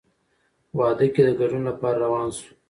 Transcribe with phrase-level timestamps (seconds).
[0.77, 2.51] واده کې د ګډون لپاره روان شوو.